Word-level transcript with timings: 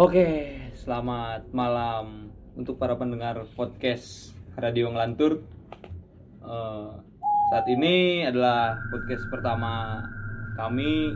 Oke, 0.00 0.56
selamat 0.72 1.52
malam 1.52 2.32
untuk 2.56 2.80
para 2.80 2.96
pendengar 2.96 3.44
podcast 3.52 4.32
Radio 4.56 4.88
Ngelantur. 4.88 5.44
Eh, 6.40 6.90
saat 7.52 7.68
ini 7.68 8.24
adalah 8.24 8.80
podcast 8.88 9.28
pertama 9.28 10.00
kami 10.56 11.12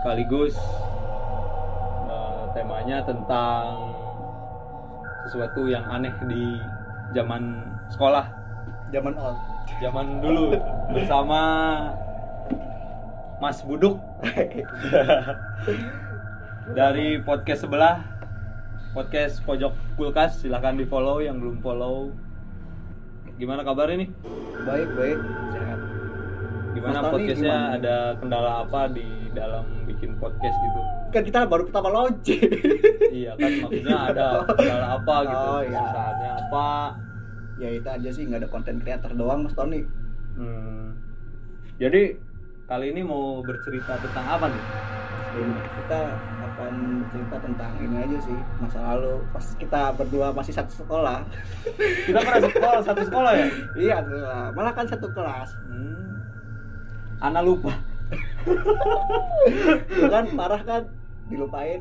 sekaligus 0.00 0.56
eh, 2.08 2.42
temanya 2.56 3.04
tentang 3.04 3.92
sesuatu 5.28 5.68
yang 5.68 5.84
aneh 5.84 6.16
di 6.32 6.56
zaman 7.12 7.60
sekolah, 7.92 8.24
Zaman 8.88 9.20
old. 9.20 9.36
zaman 9.84 10.06
dulu 10.24 10.56
bersama 10.96 11.40
Mas 13.36 13.60
Buduk 13.68 14.00
dari 16.72 17.18
podcast 17.20 17.64
sebelah 17.64 18.02
podcast 18.90 19.42
pojok 19.42 19.70
kulkas 19.94 20.38
silahkan 20.38 20.74
di 20.74 20.84
follow 20.84 21.18
yang 21.18 21.38
belum 21.38 21.58
follow 21.60 22.10
gimana 23.36 23.62
kabar 23.62 23.88
ini 23.88 24.10
baik 24.60 24.88
baik 24.92 25.18
sehat. 25.50 25.78
gimana 26.70 26.98
Mas 27.00 27.10
podcastnya 27.10 27.56
gimana? 27.56 27.76
ada 27.76 27.96
kendala 28.16 28.50
apa 28.60 28.80
di 28.88 29.06
dalam 29.30 29.64
bikin 29.84 30.14
podcast 30.16 30.56
gitu 30.56 30.80
Kan 31.10 31.26
kita 31.26 31.42
baru 31.42 31.66
pertama 31.66 31.90
launching. 31.90 32.38
iya 33.18 33.34
kan 33.34 33.50
maksudnya 33.58 33.98
ada 34.08 34.26
kendala 34.48 34.86
apa 34.94 35.14
gitu 35.24 35.46
Oh, 35.48 35.60
iya. 35.60 35.74
kesusahannya 35.76 36.30
apa 36.38 36.68
ya 37.56 37.68
itu 37.72 37.88
aja 37.88 38.08
sih 38.08 38.22
nggak 38.24 38.40
ada 38.40 38.48
konten 38.48 38.78
kreator 38.78 39.10
doang 39.12 39.42
Mas 39.42 39.52
Tony. 39.52 39.82
Hmm. 40.30 40.94
jadi 41.76 42.14
kali 42.64 42.86
ini 42.88 43.02
mau 43.02 43.42
bercerita 43.42 43.98
tentang 43.98 44.26
apa 44.28 44.46
nih 44.46 44.64
Dan 45.30 45.48
kita 45.76 46.00
akan 46.50 46.74
cerita 47.14 47.36
tentang 47.38 47.72
ini 47.78 47.96
aja 47.96 48.18
sih 48.22 48.38
masa 48.58 48.78
lalu 48.94 49.22
pas 49.30 49.46
kita 49.56 49.94
berdua 49.94 50.34
masih 50.34 50.54
satu 50.54 50.72
sekolah. 50.82 51.22
kita 52.10 52.18
pernah 52.18 52.42
sekolah 52.44 52.80
satu 52.82 53.02
sekolah 53.06 53.32
ya 53.36 53.46
iya 53.78 53.96
sekolah. 54.02 54.44
malah 54.54 54.72
kan 54.74 54.86
satu 54.88 55.06
kelas. 55.14 55.50
hmm. 55.70 56.10
Ana 57.20 57.44
lupa 57.44 57.76
kan 60.12 60.24
parah 60.34 60.62
kan 60.64 60.82
dilupain. 61.28 61.80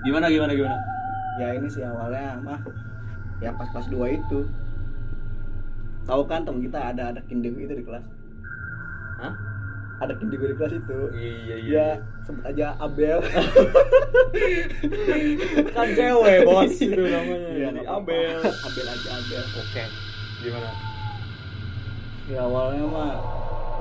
gimana 0.00 0.32
gimana 0.32 0.52
gimana 0.56 0.76
Ya 1.38 1.56
ini 1.56 1.68
sih 1.72 1.80
awalnya 1.86 2.36
mah 2.42 2.60
ya 3.40 3.54
pas 3.56 3.70
kelas 3.72 3.88
2 3.88 4.18
itu. 4.20 4.44
Tahu 6.04 6.22
kan 6.28 6.44
temen 6.44 6.60
kita 6.66 6.92
ada 6.92 7.14
ada 7.14 7.20
kindigo 7.24 7.56
itu 7.56 7.72
di 7.72 7.84
kelas. 7.86 8.04
Hah? 9.20 9.49
Ada 10.00 10.16
kindigo 10.16 10.44
di 10.44 10.56
kelas 10.56 10.72
itu. 10.74 10.98
iya 11.12 11.54
Ya 11.60 11.86
sebut 12.24 12.40
aja 12.42 12.72
Abel. 12.78 13.20
kan 15.70 15.86
cewek 15.90 16.38
bos 16.48 16.72
itu 16.74 17.02
namanya 17.02 17.50
Iya, 17.50 17.68
Jadi. 17.70 17.80
Abel 17.84 18.38
Abel 18.40 18.86
aja 18.86 19.08
Abel. 19.12 19.42
oke 19.44 19.84
gimana 20.40 20.70
Ya 22.24 22.40
awalnya 22.40 22.84
mah 22.86 23.12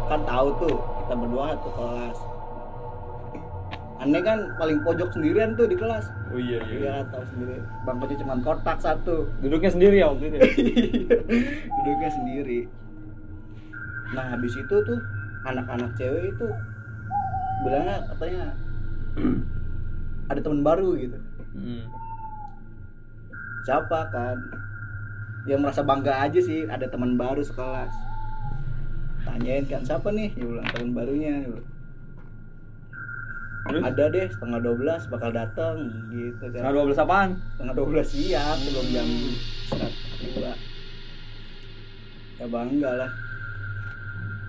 kan 0.08 0.26
tahu 0.26 0.48
tuh 0.58 0.76
kita 1.00 1.14
berdua 1.16 1.54
satu 1.54 1.70
kelas. 1.72 2.18
Aneh 4.00 4.22
kan 4.22 4.40
paling 4.58 4.82
pojok 4.82 5.12
sendirian 5.12 5.54
tuh 5.54 5.68
di 5.68 5.76
kelas. 5.76 6.10
oh 6.28 6.40
iya 6.40 6.58
iya 6.66 6.78
Iya 6.80 6.94
tahu 7.08 7.24
sendiri. 7.30 7.62
Bangkunya 7.84 8.16
cuma 8.18 8.34
kotak 8.42 8.78
satu. 8.80 9.30
duduknya 9.38 9.70
sendiri 9.70 9.96
ya 9.98 10.10
waktu 10.10 10.24
itu 10.26 10.36
ya? 10.36 10.44
Duduknya 11.78 12.10
sendiri. 12.10 12.60
Nah 14.10 14.26
habis 14.34 14.52
itu 14.52 14.76
tuh 14.82 14.98
anak-anak 15.48 15.92
cewek 15.96 16.36
itu 16.36 16.48
bilangnya 17.64 18.04
katanya 18.14 18.44
ada 20.32 20.40
teman 20.40 20.62
baru 20.62 20.96
gitu. 21.00 21.18
Hmm. 21.56 21.84
Siapa 23.66 24.00
kan? 24.14 24.38
Yang 25.48 25.60
merasa 25.66 25.82
bangga 25.82 26.14
aja 26.28 26.40
sih 26.40 26.68
ada 26.68 26.86
teman 26.88 27.16
baru 27.16 27.42
sekelas. 27.42 27.92
Tanyain 29.26 29.66
kan 29.68 29.84
siapa 29.84 30.12
nih? 30.12 30.32
Ya 30.36 30.46
bilang 30.46 30.68
teman 30.72 30.92
barunya. 30.96 31.34
Ya 31.44 31.52
terus 33.70 33.86
Ada 33.86 34.04
deh 34.10 34.28
setengah 34.34 34.60
12 34.66 35.14
bakal 35.14 35.30
datang 35.30 35.76
gitu 36.10 36.42
kan. 36.50 36.58
setengah 36.58 36.74
dua 36.74 36.86
belas 36.90 37.00
apaan 37.06 37.30
setengah 37.54 37.74
12 37.78 38.02
siang 38.02 38.58
sebelum 38.66 38.88
jam 38.90 39.08
istirahat 39.62 39.94
kedua. 40.18 40.54
Ya 42.40 42.46
bangga 42.50 42.92
lah. 43.06 43.12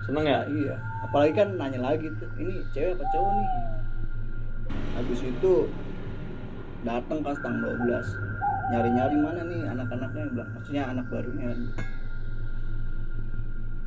Seneng 0.05 0.25
ya? 0.25 0.39
Iya. 0.49 0.75
Apalagi 1.05 1.33
kan 1.37 1.49
nanya 1.57 1.79
lagi 1.81 2.07
tuh, 2.17 2.29
ini 2.41 2.65
cewek 2.73 2.97
apa 2.97 3.05
cowok 3.13 3.31
nih? 3.35 3.49
Habis 4.97 5.19
itu 5.25 5.53
datang 6.81 7.19
kan 7.21 7.33
setengah 7.37 7.77
12 7.77 8.71
nyari-nyari 8.71 9.15
mana 9.19 9.41
nih 9.45 9.61
anak-anaknya? 9.69 10.23
Bilang 10.33 10.49
maksudnya 10.55 10.83
anak 10.89 11.05
barunya. 11.11 11.49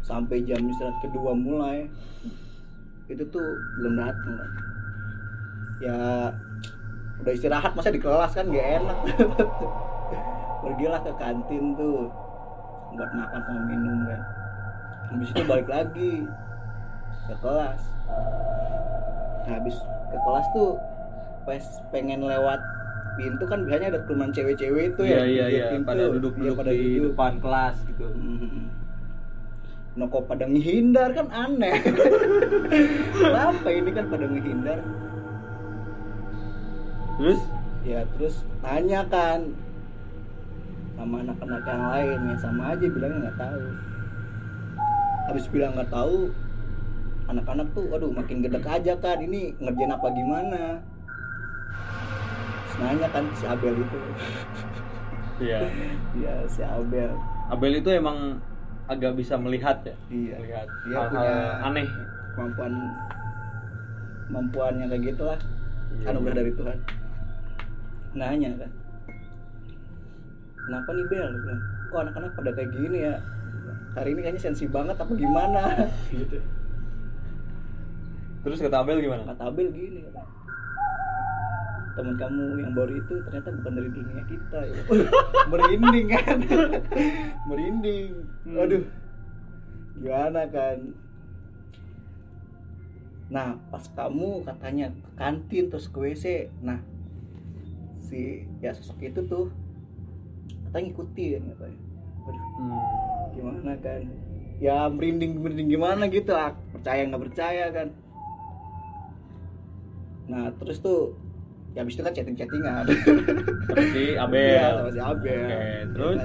Sampai 0.04 0.44
jam 0.44 0.60
istirahat 0.68 1.00
kedua 1.00 1.32
mulai 1.32 1.88
itu 3.04 3.20
tuh 3.28 3.46
belum 3.80 4.00
datang 4.00 4.32
kan 4.40 4.50
ya 5.76 6.32
udah 7.20 7.32
istirahat 7.36 7.76
masa 7.76 7.92
di 7.92 8.00
kelas 8.00 8.32
kan 8.32 8.48
gak 8.48 8.68
enak. 8.80 8.98
Pergilah 10.64 11.00
ke 11.04 11.12
kantin 11.20 11.76
tuh 11.76 12.08
buat 12.94 13.10
makan 13.12 13.40
sama 13.44 13.62
minum 13.68 13.98
kan 14.06 14.43
habis 15.14 15.28
itu 15.30 15.42
balik 15.44 15.68
lagi 15.70 16.12
ke 17.24 17.34
kelas. 17.38 17.82
Nah, 19.44 19.52
habis 19.54 19.76
ke 20.10 20.18
kelas 20.18 20.46
tuh 20.50 20.70
pas 21.44 21.64
pengen 21.88 22.24
lewat 22.24 22.60
pintu 23.14 23.44
kan 23.46 23.62
biasanya 23.62 23.94
ada 23.94 24.00
kerumunan 24.02 24.34
cewek-cewek 24.34 24.90
itu 24.90 25.02
iya 25.06 25.22
ya 25.22 25.24
iya 25.24 25.44
di 25.46 25.54
iya. 25.54 25.66
pintu. 25.70 25.86
pada 25.86 26.02
duduk 26.10 26.32
Iya, 26.34 26.40
duduk 26.42 26.56
pada 26.58 26.72
di 26.72 26.82
duduk. 26.82 27.04
depan 27.14 27.32
kelas 27.38 27.76
gitu. 27.86 28.06
Hmm. 28.10 28.66
Nah 29.94 30.06
kok 30.10 30.24
pada 30.26 30.44
ngehindar 30.44 31.08
kan 31.14 31.28
aneh. 31.30 31.74
Kenapa 33.22 33.68
ini 33.70 33.90
kan 33.94 34.04
pada 34.10 34.26
ngehindar? 34.26 34.78
Terus? 37.14 37.40
Ya 37.84 38.00
terus 38.16 38.42
tanya 38.58 39.06
kan 39.06 39.54
Sama 40.94 41.20
anak-anak 41.20 41.62
yang 41.62 41.84
lain. 41.90 42.18
Yang 42.30 42.40
sama 42.40 42.62
aja 42.74 42.86
bilangnya 42.86 43.18
nggak 43.28 43.38
tahu 43.38 43.62
Habis 45.24 45.48
bilang 45.48 45.74
nggak 45.76 45.90
tahu 45.90 46.30
Anak-anak 47.24 47.72
tuh 47.72 47.88
aduh 47.96 48.12
makin 48.12 48.44
gedek 48.44 48.68
aja 48.68 48.92
kan 49.00 49.18
Ini 49.20 49.56
ngerjain 49.60 49.92
apa 49.96 50.06
gimana? 50.12 50.62
Terus 52.64 52.74
nanya 52.82 53.08
kan 53.08 53.24
si 53.38 53.44
Abel 53.46 53.74
itu. 53.80 53.98
Iya. 55.40 55.58
Ya 56.24 56.34
si 56.46 56.60
Abel. 56.62 57.10
Abel 57.50 57.72
itu 57.80 57.90
emang 57.90 58.38
agak 58.86 59.16
bisa 59.16 59.34
melihat 59.40 59.80
ya? 59.82 59.96
Iya. 60.12 60.36
Melihat 60.42 60.68
Dia 60.84 60.96
hal-hal 61.00 61.10
punya 61.10 61.34
aneh. 61.64 61.88
kemampuan 62.34 62.72
kemampuannya 64.28 64.86
kayak 64.90 65.02
gitulah. 65.14 65.40
Iya, 65.94 66.06
anugerah 66.12 66.34
iya. 66.34 66.40
dari 66.42 66.52
Tuhan. 66.58 66.78
Nanya 68.14 68.50
kan 68.58 68.70
kenapa 70.64 70.88
nih 70.96 71.06
Bel? 71.12 71.28
Bilang, 71.44 71.60
kok 71.92 71.98
anak-anak 72.08 72.30
pada 72.34 72.50
kayak 72.56 72.70
gini 72.72 72.98
ya 73.04 73.14
hari 73.94 74.14
ini 74.14 74.20
kayaknya 74.26 74.42
sensi 74.42 74.66
banget 74.66 74.98
apa 74.98 75.12
gimana? 75.14 75.88
Gitu. 76.12 76.38
Terus 78.44 78.58
kata 78.60 78.84
Abel 78.84 79.00
gimana? 79.00 79.24
Kata 79.32 79.48
Abel 79.48 79.72
gini 79.72 80.04
teman 81.94 82.18
kamu 82.18 82.58
yang 82.58 82.74
baru 82.74 82.92
itu 82.98 83.14
ternyata 83.22 83.54
bukan 83.54 83.72
dari 83.78 83.90
dunia 83.94 84.22
kita 84.26 84.58
ya. 84.66 84.82
Merinding 85.50 86.06
kan? 86.10 86.36
Merinding. 87.48 88.10
Hmm. 88.44 88.54
waduh 88.58 88.84
gimana 89.94 90.42
kan? 90.50 90.78
Nah 93.30 93.54
pas 93.70 93.86
kamu 93.94 94.42
katanya 94.42 94.90
ke 94.90 95.10
kantin 95.14 95.70
terus 95.70 95.86
ke 95.86 95.98
WC 96.02 96.50
nah 96.66 96.82
si 98.02 98.42
ya 98.58 98.74
sosok 98.74 98.98
itu 99.06 99.22
tuh 99.30 99.54
katanya 100.68 100.90
ngikutin 100.90 101.40
katanya. 101.54 101.80
Waduh 102.26 102.42
Hmm. 102.54 103.13
Gimana 103.32 103.72
kan? 103.80 104.02
Ya 104.60 104.86
merinding 104.86 105.40
merinding 105.40 105.68
gimana 105.68 106.04
gitu 106.06 106.30
ah, 106.30 106.52
percaya 106.70 107.04
nggak 107.04 107.22
percaya 107.24 107.64
kan. 107.70 107.88
Nah 110.24 110.52
terus 110.56 110.78
tuh 110.78 111.16
ya 111.74 111.82
habis 111.82 111.98
itu 111.98 112.02
kan 112.02 112.14
chatting 112.14 112.36
chattingan 112.36 112.84
sama 113.66 113.82
si 113.90 114.04
Abel. 114.24 114.40
Iya, 114.46 114.66
sama 114.78 114.90
si 114.92 115.00
Abel. 115.00 115.44
Oke, 115.44 115.64
terus? 115.92 116.18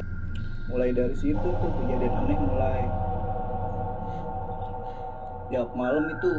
mulai 0.70 0.94
dari 0.94 1.16
situ 1.18 1.48
tuh 1.50 1.72
kejadian 1.82 2.14
aneh 2.14 2.38
mulai. 2.38 2.82
Tiap 5.50 5.70
malam 5.74 6.06
itu 6.14 6.32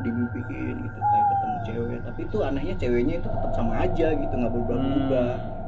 dimimpiin 0.00 0.76
gitu 0.76 0.98
kayak 1.00 1.26
ketemu 1.26 1.56
cewek. 1.64 1.98
Tapi 2.04 2.20
itu 2.24 2.38
anehnya 2.40 2.74
ceweknya 2.76 3.14
itu 3.16 3.28
tetap 3.28 3.52
sama 3.52 3.74
aja 3.80 4.06
gitu 4.12 4.32
nggak 4.32 4.52
berubah-ubah 4.52 5.32
Hmm. 5.40 5.58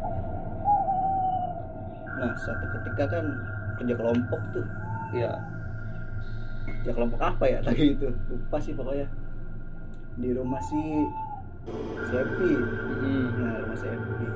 nah 2.23 2.39
suatu 2.39 2.63
ketika 2.71 3.19
kan 3.19 3.25
kerja 3.83 3.95
kelompok 3.95 4.41
tuh 4.51 4.67
Iya. 5.13 5.33
kerja 6.79 6.93
kelompok 6.93 7.21
apa 7.21 7.45
ya 7.45 7.59
tadi 7.67 7.93
itu 7.93 8.07
lupa 8.27 8.57
sih 8.57 8.73
pokoknya 8.73 9.07
di 10.15 10.31
rumah 10.31 10.61
si 10.61 10.79
Happy 12.09 12.53
Hmm. 12.99 13.27
nah 13.37 13.59
rumah 13.59 13.75
si 13.75 13.87
Happy 13.87 14.27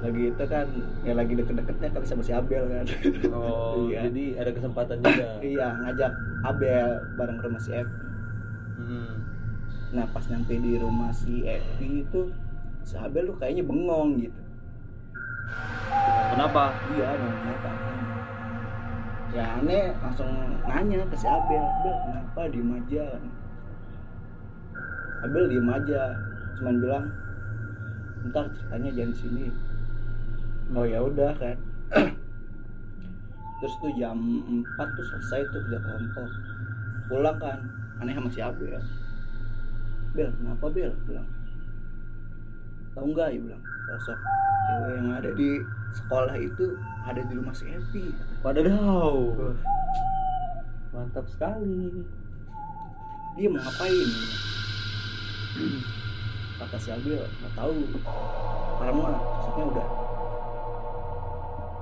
lagi 0.00 0.22
itu 0.26 0.44
kan 0.46 0.66
ya 1.02 1.12
lagi 1.12 1.32
deket-deketnya 1.34 1.88
kali 1.90 2.04
sama 2.04 2.22
si 2.22 2.32
Abel 2.32 2.64
kan 2.64 2.84
Oh, 3.28 3.84
iya 3.86 4.08
jadi 4.08 4.40
ada 4.40 4.50
kesempatan 4.50 4.96
juga. 4.98 5.26
iya 5.44 5.68
ngajak 5.78 6.12
Abel 6.42 6.88
bareng 7.14 7.36
ke 7.36 7.44
rumah 7.44 7.60
si 7.60 7.70
Happy 7.70 7.96
Hmm. 8.72 9.12
nah 9.90 10.06
pas 10.06 10.24
nyampe 10.24 10.54
di 10.54 10.74
rumah 10.74 11.10
si 11.10 11.42
Happy 11.42 12.02
itu 12.02 12.32
si 12.80 12.94
Abel 12.94 13.28
tuh 13.28 13.36
kayaknya 13.36 13.62
bengong 13.62 14.20
gitu 14.20 14.40
Kenapa? 16.30 16.72
iya 16.90 17.10
kenapa 17.12 17.70
ya 19.30 19.44
aneh 19.62 19.94
langsung 20.02 20.30
nanya 20.66 21.06
ke 21.06 21.14
si 21.14 21.26
Abel 21.30 21.62
Abel 21.62 21.96
kenapa 22.02 22.40
diem 22.50 22.70
aja? 22.74 23.06
Abel 25.22 25.44
diem 25.46 25.68
aja 25.70 26.02
cuman 26.58 26.74
bilang 26.82 27.04
ntar 28.30 28.50
ceritanya 28.52 28.90
jangan 28.92 29.14
sini. 29.16 29.46
Oh 30.74 30.86
ya 30.86 30.98
udah 31.02 31.32
kan. 31.38 31.56
Terus 33.60 33.74
tuh 33.84 33.92
jam 34.00 34.16
4 34.18 34.96
tuh 34.96 35.06
selesai 35.14 35.40
tuh 35.52 35.60
kerja 35.68 35.78
kelompok. 35.78 36.28
Pulang 37.06 37.36
kan 37.38 37.58
aneh 38.02 38.14
sama 38.18 38.28
si 38.32 38.40
Abel. 38.42 38.82
Bel 40.10 40.30
kenapa 40.42 40.66
Bel? 40.74 40.92
Bilang. 41.06 41.28
Tahu 42.98 43.06
nggak? 43.14 43.30
Ya 43.30 43.38
bilang 43.38 43.62
sosok 43.90 44.18
cewek 44.70 44.92
yang 44.98 45.08
ada 45.10 45.30
di 45.34 45.50
sekolah 45.92 46.36
itu 46.36 46.66
ada 47.02 47.20
di 47.20 47.32
rumah 47.32 47.50
si 47.50 47.66
Epi 47.66 48.14
Wadaw. 48.40 49.14
Mantap 50.90 51.26
sekali. 51.26 52.02
dia 53.32 53.46
mau 53.46 53.62
ngapain 53.62 54.08
kata 56.58 56.76
si 56.76 56.90
Abel 56.90 57.14
nggak 57.22 57.54
tahu 57.54 57.78
karena 58.76 59.06
sosoknya 59.38 59.64
udah 59.70 59.86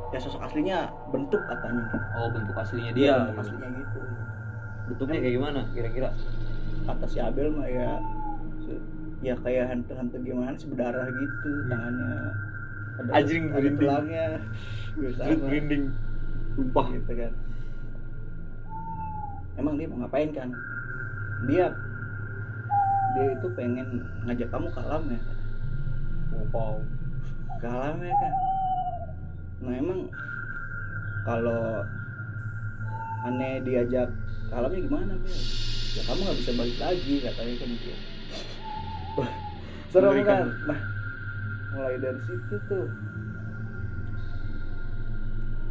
ya 0.08 0.18
sosok 0.20 0.40
aslinya 0.42 0.78
bentuk 1.08 1.40
katanya 1.42 1.82
Oh, 2.14 2.28
bentuk 2.30 2.52
aslinya 2.54 2.92
dia 2.92 3.00
dia. 3.10 3.14
bentuk 3.26 3.42
aslinya 3.42 3.68
gitu 3.74 4.00
Bentuknya 4.86 5.18
kayak 5.18 5.34
gimana 5.34 5.60
kira-kira? 5.72 6.08
kata 6.84 7.04
si 7.04 7.18
Abel 7.18 7.48
mah 7.50 7.66
ya 7.66 7.90
ya 9.18 9.34
kayak 9.40 9.68
hantu-hantu 9.68 10.16
gimana 10.22 10.52
sih 10.54 10.68
berdarah 10.68 11.08
gitu 11.08 11.50
tangannya 11.66 12.12
ada, 12.98 13.10
Anjing, 13.14 13.44
merinding. 13.54 13.78
tulangnya. 13.78 14.26
Merinding. 14.98 15.84
Sumpah. 16.58 16.86
gitu 16.90 17.12
kan. 17.14 17.32
Emang 19.58 19.74
dia 19.74 19.86
mau 19.90 19.98
ngapain 20.02 20.30
kan 20.30 20.50
dia 21.46 21.70
dia 23.14 23.24
itu 23.30 23.46
pengen 23.54 24.02
ngajak 24.26 24.48
kamu 24.50 24.66
ke 24.74 24.80
alam 24.82 25.04
ya 25.06 25.20
Wow. 26.50 26.80
ke 27.62 27.66
alam 27.66 27.98
ya 28.02 28.14
kan 28.18 28.34
nah 29.58 29.74
emang 29.74 30.00
kalau 31.22 31.82
aneh 33.22 33.62
diajak 33.62 34.10
ke 34.46 34.52
alamnya 34.54 34.80
gimana 34.82 35.14
ya 35.94 36.02
kamu 36.06 36.20
nggak 36.26 36.38
bisa 36.42 36.52
balik 36.54 36.78
lagi 36.78 37.14
katanya 37.22 37.54
kan 37.58 37.68
gitu. 37.70 37.90
Wah, 39.18 39.30
serem 39.90 40.22
kan 40.22 40.46
nah 40.66 40.78
mulai 41.78 41.94
dari 42.02 42.18
situ 42.26 42.58
tuh. 42.66 42.90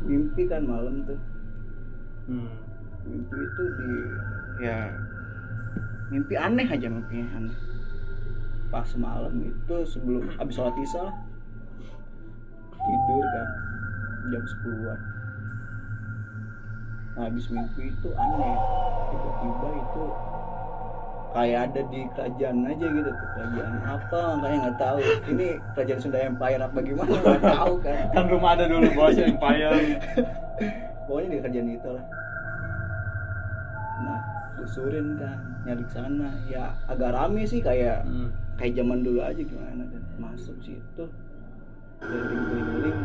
Mimpi 0.07 0.47
kan 0.47 0.63
malam 0.63 1.03
tuh. 1.03 1.19
Hmm. 2.31 2.55
mimpi 3.07 3.39
itu 3.39 3.63
di 3.79 3.91
ya 4.67 4.91
mimpi 6.11 6.35
aneh 6.35 6.67
aja 6.67 6.87
mimpinya 6.87 7.27
aneh. 7.35 7.57
Pas 8.71 8.87
malam 8.95 9.35
itu 9.43 9.75
sebelum 9.83 10.31
abis 10.39 10.55
sholat 10.55 10.75
isya 10.79 11.11
lah. 11.11 11.15
Tidur 12.71 13.23
kan 13.27 13.47
jam 14.27 14.43
10-an 14.43 14.99
nah, 17.15 17.23
habis 17.27 17.47
mimpi 17.51 17.91
itu 17.91 18.09
aneh. 18.15 18.57
Tiba-tiba 19.11 19.69
itu 19.75 20.03
kayak 21.37 21.69
ada 21.69 21.81
di 21.87 22.01
kerajaan 22.11 22.57
aja 22.65 22.85
gitu 22.87 23.11
kerajaan 23.13 23.73
apa? 23.85 24.19
Makanya 24.35 24.57
nggak 24.59 24.77
tahu. 24.77 24.97
Ini 25.29 25.47
kerajaan 25.71 25.99
Sunda 26.01 26.19
Empire 26.19 26.61
apa 26.63 26.79
gimana? 26.81 27.13
Nggak 27.13 27.43
tahu 27.53 27.73
kan. 27.79 28.03
Kan 28.09 28.23
belum 28.25 28.43
ada 28.43 28.63
dulu 28.65 28.87
bos 28.91 29.13
Empire. 29.15 29.73
pokoknya 31.05 31.27
di 31.29 31.39
kerjaan 31.39 31.69
itu 31.69 31.89
lah. 31.89 32.05
Nah 34.01 34.19
susurin 34.57 35.07
kan 35.15 35.37
nyari 35.63 35.83
ke 35.83 35.91
sana. 35.91 36.29
Ya 36.45 36.63
agak 36.85 37.13
rame 37.13 37.45
sih 37.45 37.61
kayak 37.61 38.01
Hmm. 38.03 38.33
kayak 38.57 38.73
zaman 38.73 39.05
dulu 39.05 39.21
aja 39.21 39.37
gimana. 39.39 39.85
Kan 39.85 40.01
masuk 40.17 40.57
situ 40.59 41.05
keliling 41.97 42.41
keliling 42.45 42.97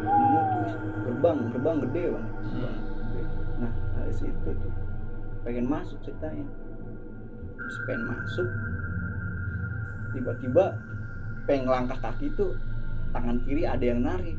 nemu 0.00 0.40
tuh 0.40 0.72
gerbang 1.04 1.38
gerbang 1.52 1.76
gede 1.82 2.02
bang 2.08 2.26
gerbang 2.40 2.76
gede. 2.80 3.22
nah 3.58 3.72
dari 3.94 4.14
situ 4.14 4.48
tuh 4.48 4.72
pengen 5.42 5.66
masuk 5.68 6.00
ceritanya 6.00 6.40
terus 7.64 7.80
pengen 7.88 8.04
masuk. 8.12 8.48
Tiba-tiba 10.12 10.76
pengen 11.48 11.66
langkah 11.72 11.98
kaki 11.98 12.28
tuh 12.36 12.52
tangan 13.16 13.40
kiri 13.48 13.64
ada 13.64 13.84
yang 13.84 14.04
narik 14.04 14.36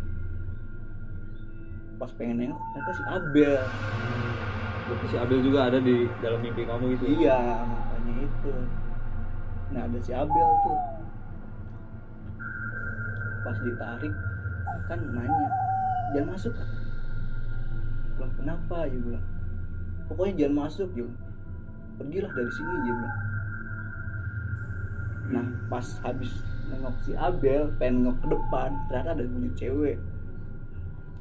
pas 1.95 2.11
pengen 2.19 2.43
nengok 2.43 2.59
ternyata 2.75 2.91
si 2.91 3.03
Abel. 3.07 3.61
Berarti 4.85 5.05
si 5.09 5.17
Abel 5.17 5.39
juga 5.41 5.59
ada 5.71 5.79
di 5.81 6.05
dalam 6.21 6.39
mimpi 6.43 6.67
kamu 6.67 6.93
gitu. 6.99 7.05
iya 7.23 7.65
makanya 7.65 8.13
itu. 8.21 8.53
Nah 9.73 9.81
ada 9.87 9.99
si 10.03 10.11
Abel 10.11 10.49
tuh. 10.61 10.79
Pas 13.41 13.57
ditarik 13.63 14.13
kan 14.85 14.99
nanya 15.01 15.49
jangan 16.13 16.37
masuk 16.37 16.53
lah 18.21 18.29
kenapa? 18.37 18.85
Ya 18.85 18.97
bilang 19.01 19.25
pokoknya 20.05 20.33
jangan 20.45 20.55
masuk 20.67 20.89
ya 20.93 21.07
pergilah 21.95 22.31
dari 22.31 22.51
sini 22.51 22.71
dia 22.83 22.93
bilang. 22.95 23.17
Nah 25.25 25.45
pas 25.71 25.87
habis 26.05 26.31
nengok 26.69 26.95
si 27.01 27.11
Abel 27.17 27.69
pengen 27.77 28.05
nengok 28.05 28.17
ke 28.21 28.27
depan 28.29 28.69
ternyata 28.89 29.09
ada 29.17 29.23
bunyi 29.25 29.49
cewek. 29.57 29.97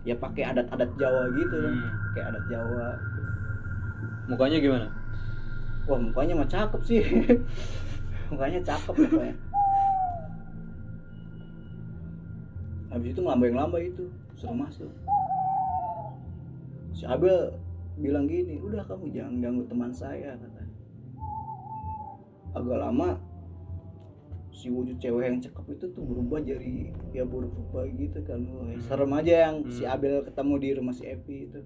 Ya 0.04 0.12
pakai 0.20 0.52
adat-adat 0.52 0.90
Jawa 1.00 1.32
gitu 1.32 1.56
kan 1.64 1.74
Hmm. 1.80 1.92
kayak 2.12 2.26
adat 2.36 2.44
Jawa. 2.52 2.88
Mukanya 4.28 4.58
gimana? 4.60 4.86
Wah 5.88 6.00
mukanya 6.00 6.32
mah 6.36 6.48
cakep 6.48 6.80
sih. 6.84 7.02
Mukanya 8.32 8.60
cakep 8.64 8.94
pokoknya. 8.96 9.36
Habis 12.92 13.10
itu 13.10 13.20
ngelambai-ngelambai 13.20 13.90
itu 13.90 14.06
Suruh 14.38 14.54
masuk. 14.54 14.90
Si 16.94 17.02
Abel 17.06 17.50
bilang 17.98 18.26
gini 18.26 18.58
Udah 18.58 18.82
kamu 18.86 19.10
jangan 19.14 19.34
ganggu 19.42 19.62
teman 19.70 19.90
saya 19.94 20.34
katanya 20.34 20.63
Agak 22.54 22.78
lama 22.78 23.18
Si 24.54 24.70
wujud 24.70 24.96
cewek 25.02 25.26
yang 25.26 25.42
cakep 25.42 25.76
itu 25.76 25.86
tuh 25.92 26.02
berubah 26.06 26.38
jadi 26.38 26.94
Ya 27.10 27.26
buruk 27.26 27.50
rupa 27.52 27.84
gitu 27.90 28.22
kan. 28.22 28.46
Wah, 28.48 28.70
Serem 28.86 29.12
aja 29.18 29.50
yang 29.50 29.66
si 29.66 29.82
Hmm. 29.82 29.98
Abel 29.98 30.22
ketemu 30.22 30.54
di 30.62 30.68
rumah 30.78 30.94
si 30.94 31.04
Epi 31.10 31.50
itu. 31.50 31.60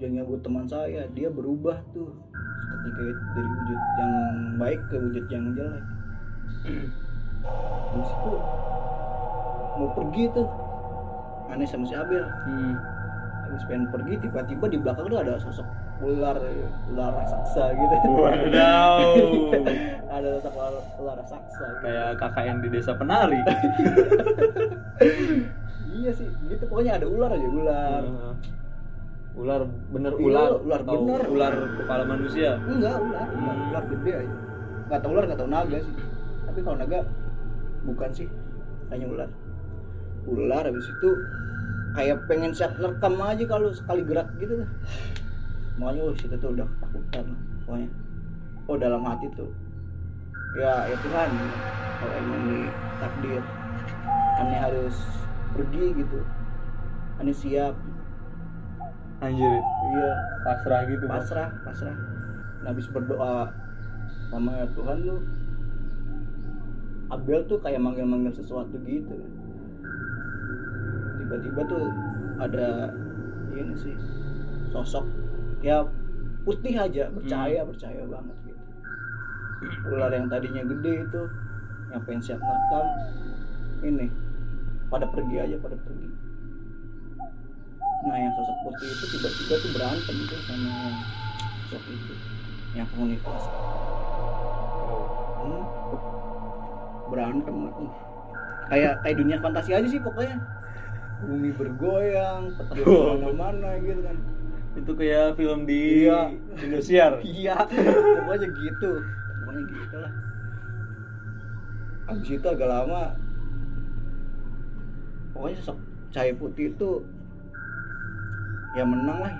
Jangan 0.00 0.24
ganggu 0.24 0.36
teman 0.40 0.64
saya 0.64 1.04
dia 1.12 1.28
berubah 1.28 1.84
tuh. 1.92 2.10
Ketika 2.68 3.02
dari 3.36 3.48
wujud 3.48 3.80
yang 4.00 4.14
baik 4.56 4.80
ke 4.88 4.96
wujud 4.96 5.24
yang 5.28 5.44
jelek. 5.52 5.84
Terus 7.92 8.10
itu 8.12 8.32
mau 9.78 9.88
pergi 9.92 10.24
tuh. 10.32 10.48
Aneh 11.48 11.68
sama 11.68 11.84
si 11.84 11.94
Abel. 11.96 12.24
Hmm. 12.48 12.76
habis 13.48 13.64
pengen 13.64 13.88
pergi 13.88 14.20
tiba-tiba 14.20 14.64
di 14.68 14.76
belakang 14.76 15.08
tuh 15.08 15.24
ada 15.24 15.40
sosok 15.40 15.64
ular 15.98 16.36
ular 16.88 17.10
raksasa 17.12 17.74
gitu. 17.74 17.96
Wadaw. 18.14 19.02
ada 20.14 20.28
sosok 20.38 20.54
ular, 20.54 20.74
ular 20.96 21.16
raksasa 21.18 21.64
gitu. 21.64 21.82
Kayak 21.82 22.08
KKN 22.16 22.56
di 22.62 22.68
desa 22.70 22.92
penari. 22.94 23.38
iya 25.98 26.10
sih 26.14 26.28
gitu. 26.46 26.64
Pokoknya 26.66 26.98
ada 26.98 27.06
ular 27.06 27.30
aja 27.30 27.48
ular. 27.48 28.02
Uh, 28.04 28.34
ular 29.38 29.60
bener 29.90 30.12
Iya, 30.14 30.24
ular. 30.24 30.50
ular 30.60 30.80
atau 30.82 30.94
bener. 30.98 31.20
ular 31.28 31.52
kepala 31.78 32.04
manusia. 32.04 32.50
Enggak 32.60 32.96
ular. 32.98 33.26
Ular, 33.28 33.54
Hmm. 33.54 33.70
ular 33.70 33.84
gede 33.88 34.12
aja. 34.16 34.34
Nggak 34.88 35.00
tahu 35.00 35.10
ular 35.12 35.24
nggak 35.26 35.38
tahu 35.38 35.50
naga 35.50 35.78
sih. 35.78 35.94
Tapi 36.46 36.58
kalau 36.62 36.76
naga 36.76 36.98
bukan 37.84 38.10
sih. 38.12 38.28
Hanya 38.88 39.06
ular. 39.06 39.28
Ular 40.24 40.62
habis 40.62 40.84
itu 40.84 41.10
kayak 41.88 42.16
pengen 42.26 42.52
siap 42.52 42.76
nerekam 42.76 43.16
aja 43.18 43.44
kalau 43.44 43.68
sekali 43.72 44.02
gerak 44.04 44.28
gitu 44.38 44.62
makanya 45.78 46.10
oh 46.10 46.14
situ 46.18 46.34
tuh 46.42 46.50
udah 46.58 46.66
ketakutan 46.66 47.24
pokoknya. 47.64 47.88
Oh 48.66 48.76
dalam 48.76 49.02
hati 49.06 49.30
tuh. 49.38 49.48
Ya 50.58 50.90
ya 50.90 50.96
Tuhan 50.98 51.30
kalau 52.02 52.14
emang 52.18 52.40
di 52.50 52.60
takdir 52.98 53.42
aneh 54.42 54.58
harus 54.58 54.96
pergi 55.54 55.84
gitu. 55.94 56.20
Aneh 57.22 57.34
siap. 57.34 57.74
Anjir. 59.22 59.62
Iya. 59.94 60.10
Pasrah 60.42 60.80
gitu 60.90 61.04
pasrah 61.06 61.48
pasrah. 61.62 61.96
Nah, 62.62 62.74
habis 62.74 62.90
berdoa 62.90 63.54
sama 64.28 64.58
ya 64.58 64.66
Tuhan 64.74 64.98
lu 65.06 65.22
Abel 67.08 67.40
tuh 67.48 67.56
kayak 67.64 67.80
manggil-manggil 67.80 68.36
sesuatu 68.36 68.76
gitu. 68.84 69.16
Tiba-tiba 71.22 71.60
tuh 71.64 71.88
ada 72.36 72.92
ini 73.56 73.74
sih 73.74 73.96
sosok 74.68 75.08
ya 75.58 75.82
putih 76.46 76.74
aja 76.78 77.10
percaya 77.10 77.60
percaya 77.66 78.02
banget 78.06 78.36
gitu. 78.46 78.62
Ular 79.90 80.12
yang 80.14 80.30
tadinya 80.30 80.62
gede 80.62 81.02
itu 81.02 81.22
yang 81.90 82.00
pengen 82.06 82.22
siap 82.22 82.40
nakam 82.40 82.86
ini 83.82 84.06
pada 84.88 85.06
pergi 85.10 85.36
aja 85.42 85.56
pada 85.58 85.76
pergi. 85.76 86.08
Nah 88.06 88.16
yang 88.16 88.32
sosok 88.38 88.56
putih 88.64 88.88
itu 88.88 89.04
tiba-tiba 89.18 89.54
tuh 89.58 89.70
berantem 89.74 90.16
tuh 90.30 90.40
sama 90.46 90.70
yang 90.70 90.96
sosok 91.68 91.82
itu 91.90 92.14
yang 92.76 92.86
penghuni 92.92 93.16
kelas 93.18 93.44
Hmm. 95.38 95.64
berantem 97.08 97.56
uh. 97.72 97.92
kayak 98.68 99.00
kayak 99.00 99.16
dunia 99.16 99.36
fantasi 99.40 99.70
aja 99.72 99.86
sih 99.88 99.96
pokoknya. 100.02 100.36
Bumi 101.24 101.50
bergoyang 101.56 102.52
petir 102.54 102.84
Oh. 102.84 103.16
mana-mana 103.16 103.74
gitu 103.80 104.02
kan 104.04 104.16
Itu 104.76 104.92
kayak 104.92 105.36
film 105.38 105.64
di 105.64 106.04
Iya. 106.04 106.32
Indosiar. 106.58 107.12
iya. 107.24 107.56
Pokoknya 107.64 108.48
gitu. 108.52 108.90
Pokoknya 109.40 109.62
gitu 109.64 109.96
lah. 109.96 110.12
Abis 112.08 112.28
itu 112.34 112.46
agak 112.48 112.68
lama. 112.68 113.12
Pokoknya 115.32 115.56
sosok 115.60 115.78
cahaya 116.08 116.32
putih 116.34 116.72
itu 116.72 116.90
ya 118.76 118.84
menang 118.84 119.18
lah. 119.20 119.32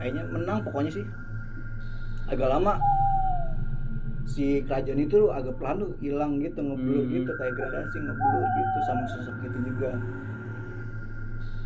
Kayaknya 0.00 0.22
menang 0.28 0.58
pokoknya 0.64 0.90
sih. 0.92 1.06
Agak 2.28 2.48
lama. 2.48 2.76
Si 4.30 4.62
kerajaan 4.62 5.00
itu 5.02 5.26
agak 5.34 5.58
pelan 5.58 5.82
tuh 5.82 5.90
hilang 5.98 6.38
gitu 6.38 6.62
ngeblur 6.62 7.02
Hmm. 7.02 7.12
gitu 7.12 7.30
kayak 7.34 7.54
gradasi 7.58 7.98
ngeblur 7.98 8.44
gitu 8.46 8.78
sama 8.86 9.02
sosok 9.10 9.34
gitu 9.42 9.58
juga. 9.66 9.90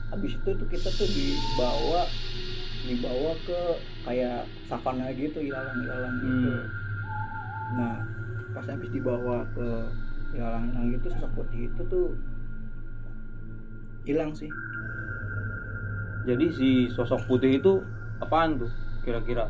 Habis 0.09 0.39
itu 0.39 0.51
tuh 0.55 0.69
kita 0.71 0.89
tuh 0.89 1.09
dibawa 1.11 2.07
dibawa 2.85 3.33
ke 3.43 3.61
kayak 4.05 4.45
savana 4.65 5.09
gitu 5.13 5.41
ilalang-ilalang 5.41 6.17
gitu 6.21 6.51
Hmm. 6.53 6.67
nah 7.75 7.97
pas 8.53 8.67
habis 8.69 8.93
dibawa 8.93 9.43
ke 9.51 9.69
ilalang-ilalang 10.33 10.93
gitu 10.93 11.07
sosok 11.11 11.33
putih 11.35 11.67
itu 11.67 11.83
tuh 11.87 12.07
hilang 14.05 14.33
sih 14.33 14.53
Jadi 16.25 16.47
si 16.49 16.69
sosok 16.89 17.21
putih 17.29 17.61
itu 17.61 17.85
apaan 18.17 18.57
tuh 18.57 18.73
kira-kira? 19.05 19.45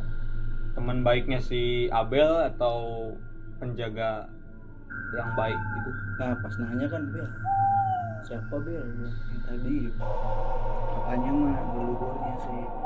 Teman 0.74 1.06
baiknya 1.06 1.38
si 1.38 1.86
Abel 1.86 2.26
atau 2.50 3.14
penjaga 3.58 4.26
yang 5.14 5.30
baik 5.34 5.54
gitu? 5.54 5.90
nah 6.14 6.34
pas 6.34 6.54
nanya 6.58 6.86
kan 6.86 7.06
Bel 7.10 7.26
siapa 8.20 8.54
Bel 8.58 8.82
yang 8.82 9.14
tadi 9.46 9.86
katanya 10.90 11.30
mah 11.30 11.58
leluhurnya 11.74 12.34
sih 12.40 12.62
Hmm. 12.66 12.83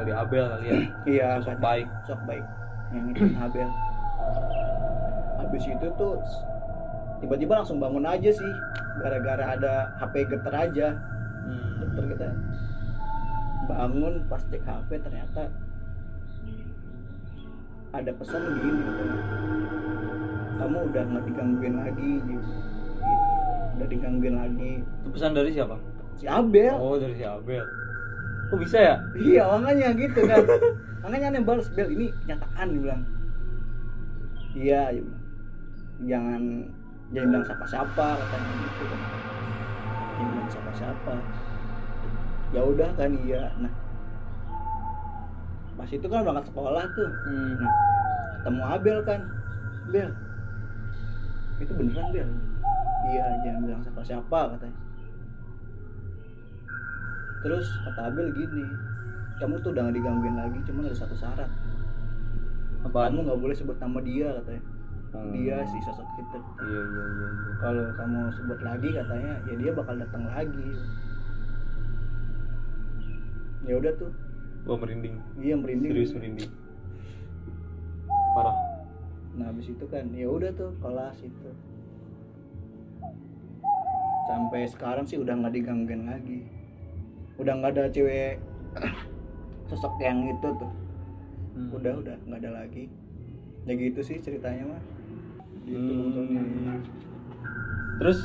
Di 0.00 0.12
Abel 0.12 0.44
kali 0.48 0.64
ya. 0.64 0.76
iya 1.04 1.28
Sosok 1.36 1.44
katanya. 1.50 1.60
baik. 1.60 1.86
sosok 2.02 2.20
baik 2.24 2.44
yang 2.90 3.04
itu 3.08 3.22
Abel 3.44 3.68
habis 5.34 5.64
itu 5.66 5.86
tuh 5.92 6.14
tiba-tiba 7.18 7.52
langsung 7.54 7.78
bangun 7.78 8.02
aja 8.02 8.30
sih 8.30 8.52
gara-gara 8.98 9.44
ada 9.52 9.72
HP 9.96 10.14
getar 10.26 10.54
aja 10.56 10.88
Hmm. 11.42 11.74
getar 11.82 12.04
kita 12.06 12.28
bangun 13.64 14.14
pas 14.26 14.42
cek 14.44 14.62
HP 14.62 14.90
ternyata 15.00 15.50
ada 17.92 18.10
pesan 18.10 18.42
gini 18.54 18.80
katanya 18.80 19.18
kamu 20.54 20.78
udah 20.86 21.02
nggak 21.04 21.24
digangguin 21.26 21.74
lagi 21.76 22.10
gitu 22.22 22.50
udah 23.72 23.86
digangguin 23.88 24.36
lagi 24.36 24.72
Itu 25.02 25.08
pesan 25.10 25.32
dari 25.32 25.50
siapa? 25.50 25.76
si 26.14 26.24
Abel 26.24 26.74
Oh 26.74 26.94
dari 26.94 27.14
si 27.14 27.24
Abel. 27.24 27.64
Kok 28.52 28.60
bisa 28.60 28.76
ya? 28.76 28.94
iya 29.16 29.48
makanya 29.48 29.96
gitu 29.96 30.28
kan. 30.28 30.44
Makanya 31.00 31.32
aneh 31.32 31.40
balas 31.40 31.72
Bel 31.72 31.88
ini 31.88 32.12
kenyataan 32.20 32.68
dia 32.68 32.80
bilang. 32.84 33.02
Iya 34.52 34.82
jangan 36.04 36.68
jangan 37.16 37.28
bilang 37.32 37.44
siapa-siapa 37.48 38.06
katanya 38.20 38.52
gitu 38.60 38.84
kan. 38.92 39.00
Jangan 40.12 40.30
bilang 40.36 40.50
siapa-siapa. 40.52 41.14
Ya 42.52 42.60
udah 42.60 42.90
kan 42.92 43.10
iya. 43.24 43.42
Nah. 43.56 43.72
Pas 45.80 45.88
itu 45.88 46.04
kan 46.04 46.20
berangkat 46.20 46.52
sekolah 46.52 46.84
tuh. 46.92 47.08
Hmm. 47.08 47.56
nah 47.56 47.72
ketemu 48.36 48.62
Abel 48.68 48.98
kan. 49.08 49.20
Bel. 49.88 50.12
Itu 51.56 51.72
beneran 51.72 52.06
Bel? 52.12 52.28
Iya 53.16 53.24
jangan 53.48 53.60
bilang 53.64 53.80
siapa-siapa 53.80 54.40
katanya 54.60 54.91
terus 57.42 57.66
kata 57.82 58.00
Abel 58.06 58.30
gini 58.30 58.64
kamu 59.36 59.58
tuh 59.58 59.70
udah 59.70 59.82
gak 59.84 59.96
digangguin 59.96 60.36
lagi 60.36 60.58
cuman 60.62 60.86
ada 60.86 60.96
satu 60.96 61.14
syarat 61.14 61.50
Apaan? 62.82 63.10
kamu 63.10 63.20
nggak 63.24 63.40
boleh 63.40 63.54
sebut 63.54 63.76
nama 63.76 63.98
dia 64.00 64.30
katanya 64.38 64.62
Hmm. 65.12 65.28
dia 65.28 65.60
si 65.62 65.76
sosok 65.78 66.08
kita 66.16 66.40
Iya 66.58 66.80
iya 66.80 67.04
iya. 67.04 67.26
iya. 67.28 67.52
kalau 67.60 67.84
kamu 67.92 68.20
sebut 68.32 68.58
lagi 68.58 68.88
katanya 68.90 69.32
ya 69.44 69.54
dia 69.54 69.70
bakal 69.70 69.94
datang 69.94 70.24
lagi 70.24 70.68
ya 73.62 73.76
udah 73.76 73.92
tuh 73.94 74.08
Gua 74.62 74.76
merinding. 74.78 75.20
iya 75.36 75.52
merinding 75.52 75.90
Serius 75.92 76.14
merinding. 76.14 76.48
Parah. 78.32 78.56
nah 79.32 79.48
habis 79.48 79.68
itu 79.68 79.84
kan 79.84 80.08
ya 80.12 80.24
udah 80.26 80.48
tuh 80.52 80.72
kelas 80.80 81.20
itu 81.20 81.50
sampai 84.24 84.64
sekarang 84.64 85.04
sih 85.04 85.20
udah 85.20 85.34
nggak 85.34 85.52
digangguin 85.52 86.06
lagi 86.06 86.48
udah 87.34 87.52
nggak 87.54 87.72
ada 87.72 87.84
cewek 87.88 88.36
sosok 89.66 89.94
yang 89.98 90.24
itu 90.26 90.48
tuh 90.52 90.72
Hmm. 91.52 91.68
udah 91.70 91.92
udah 91.94 92.16
nggak 92.24 92.40
ada 92.40 92.50
lagi 92.58 92.88
ya 93.62 93.72
gitu 93.74 94.00
sih 94.00 94.16
ceritanya 94.18 94.64
mah 94.66 94.82
gitu 95.62 95.92
Hmm. 95.92 96.80
Terus 97.98 98.24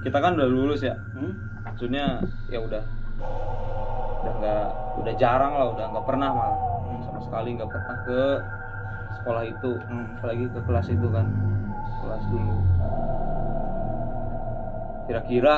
kita 0.00 0.18
kan 0.18 0.34
udah 0.34 0.44
lulus 0.46 0.82
ya. 0.82 0.98
hmm? 1.14 1.32
Maksudnya 1.64 2.18
ya 2.48 2.58
udah 2.58 2.82
udah 4.18 4.32
nggak 4.34 4.66
udah 4.98 5.14
jarang 5.14 5.52
lah 5.52 5.66
udah 5.70 5.86
nggak 5.88 6.04
pernah 6.04 6.28
malah 6.28 6.58
sama 7.00 7.20
sekali 7.22 7.54
nggak 7.54 7.70
pernah 7.70 7.96
ke 8.02 8.20
sekolah 9.14 9.42
itu 9.44 9.70
Hmm. 9.86 10.06
apalagi 10.18 10.44
ke 10.48 10.60
kelas 10.60 10.86
itu 10.88 11.08
kan 11.08 11.26
kelas 12.02 12.24
dulu 12.26 12.56
kira-kira 15.06 15.54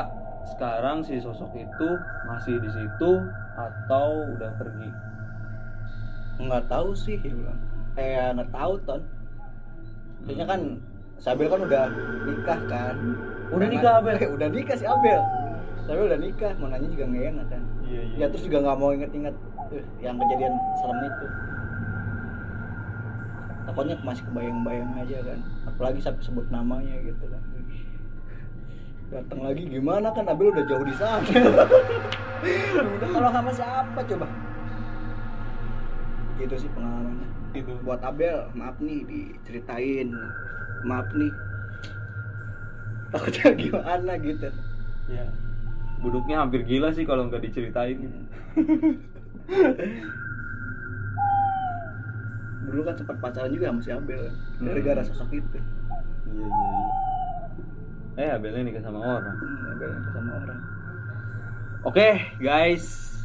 sekarang 0.46 1.04
si 1.04 1.20
sosok 1.20 1.52
itu 1.54 1.88
masih 2.24 2.60
di 2.60 2.70
situ 2.70 3.10
atau 3.54 4.24
udah 4.36 4.50
pergi? 4.56 4.88
Nggak 6.40 6.68
tahu 6.68 6.96
sih 6.96 7.20
dia 7.20 7.32
bilang. 7.32 7.60
Kayak 7.92 8.40
nggak 8.40 8.50
tahu 8.50 8.72
ton. 8.84 9.02
Kayaknya 10.24 10.46
kan 10.46 10.60
Sabel 11.20 11.52
kan 11.52 11.60
udah 11.60 11.84
nikah 12.24 12.60
kan? 12.64 12.96
Udah 13.52 13.66
Nah, 13.66 13.72
nikah, 13.76 13.92
Abel? 14.00 14.16
eh, 14.16 14.30
udah 14.36 14.48
nikah 14.48 14.76
si 14.78 14.86
Abel. 14.88 15.20
Sabel 15.84 16.06
udah 16.08 16.20
nikah 16.20 16.52
mau 16.56 16.68
nanya 16.70 16.88
juga 16.88 17.04
nggak 17.08 17.24
enak 17.34 17.46
kan 17.50 17.62
iya 17.90 18.00
ya 18.14 18.26
terus 18.30 18.46
juga 18.46 18.62
nggak 18.62 18.78
mau 18.78 18.94
inget-inget 18.94 19.34
eh, 19.74 19.82
yang 19.98 20.14
kejadian 20.22 20.54
serem 20.78 21.02
itu. 21.02 21.26
Takutnya 23.66 23.96
masih 24.02 24.22
kebayang-bayang 24.30 24.90
aja 24.98 25.18
kan? 25.26 25.38
Apalagi 25.66 25.98
sampai 25.98 26.22
sebut 26.22 26.46
namanya 26.48 26.94
gitu 27.02 27.26
kan 27.26 27.42
datang 29.10 29.42
lagi 29.42 29.66
gimana 29.66 30.14
kan? 30.14 30.30
Abel 30.30 30.54
udah 30.54 30.64
jauh 30.70 30.86
di 30.86 30.94
sana. 30.94 31.26
Udah 32.78 33.08
kalau 33.10 33.30
sama 33.34 33.50
siapa 33.50 34.00
coba? 34.06 34.26
Gitu 36.38 36.54
sih 36.56 36.70
pengalamannya. 36.72 37.26
Itu 37.58 37.74
buat 37.82 38.00
Abel 38.06 38.46
maaf 38.54 38.78
nih 38.78 39.02
diceritain. 39.04 40.14
Maaf 40.86 41.10
nih. 41.12 41.34
Takutnya 43.10 43.50
gimana 43.58 44.12
gitu. 44.22 44.48
Ya 45.10 45.26
buduknya 46.00 46.40
hampir 46.40 46.64
gila 46.64 46.94
sih 46.94 47.04
kalau 47.04 47.28
nggak 47.28 47.44
diceritain. 47.44 47.98
Dulu 52.70 52.80
kan 52.86 52.94
sempat 52.94 53.18
pacaran 53.18 53.50
juga 53.50 53.74
sama 53.74 53.82
si 53.82 53.90
Abel 53.90 54.30
kan 54.30 54.34
gara-gara 54.62 55.02
sosok 55.02 55.42
itu. 55.42 55.58
Iya 56.30 56.46
iya 56.46 56.68
iya 56.78 56.99
eh 58.20 58.28
Abelnya 58.28 58.60
nikah 58.68 58.84
sama 58.84 59.00
orang 59.00 59.32
hmm, 59.32 59.72
Abel 59.72 59.90
nikah 59.96 60.12
sama 60.12 60.30
orang 60.44 60.60
Oke 61.80 62.36
guys, 62.36 63.16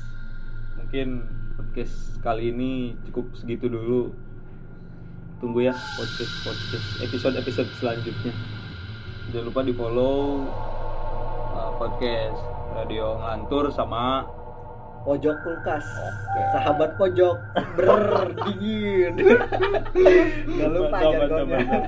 mungkin 0.79 1.27
podcast 1.59 2.15
kali 2.23 2.55
ini 2.55 2.95
cukup 3.03 3.27
segitu 3.35 3.67
dulu. 3.67 4.15
Tunggu 5.43 5.67
ya 5.67 5.75
podcast 5.75 6.31
podcast 6.47 6.87
episode 7.03 7.35
episode 7.35 7.67
selanjutnya. 7.75 8.31
Jangan 9.35 9.51
lupa 9.51 9.59
di 9.59 9.75
follow 9.75 10.47
podcast 11.75 12.39
Radio 12.79 13.19
Ngantur 13.19 13.75
sama 13.75 14.23
pojok 15.03 15.35
kulkas 15.43 15.85
Oke. 15.85 16.41
sahabat 16.55 16.91
pojok 16.95 17.37
ber 17.75 18.31
dingin 18.47 19.13
nggak 20.55 20.69
lupa 20.71 20.97
jargonnya. 21.03 21.79